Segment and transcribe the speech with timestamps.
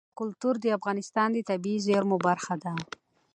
[0.19, 2.73] کلتور د افغانستان د طبیعي زیرمو برخه ده.